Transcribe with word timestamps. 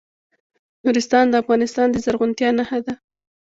نورستان 0.85 1.25
د 1.29 1.33
افغانستان 1.43 1.87
د 1.91 1.95
زرغونتیا 2.05 2.49
نښه 2.57 2.79
ده. 2.85 2.93